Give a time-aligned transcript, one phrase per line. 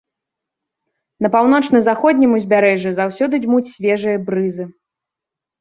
[1.25, 4.65] На паўночна-заходнім узбярэжжы заўсёды дзьмуць свежыя брызы.